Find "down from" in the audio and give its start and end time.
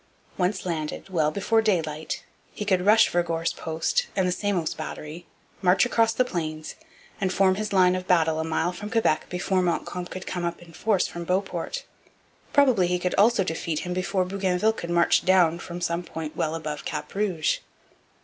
15.23-15.81